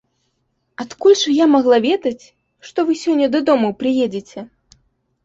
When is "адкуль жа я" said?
0.83-1.45